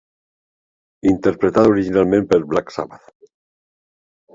[1.11, 3.17] Interpretada originalment per Black Sabbath.